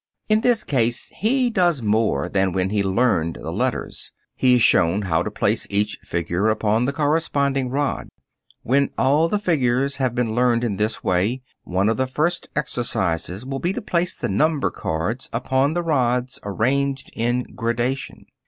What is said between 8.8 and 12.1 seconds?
all the figures have been learned in this way, one of the